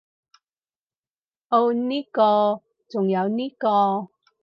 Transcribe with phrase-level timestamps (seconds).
[1.49, 4.09] 噢呢個，仲有呢個